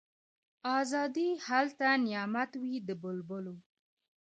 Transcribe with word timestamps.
آزادي 0.79 1.27
هلته 1.47 1.87
نعمت 2.05 2.51
وي 2.61 2.75
د 2.87 2.89
بلبلو 3.01 3.55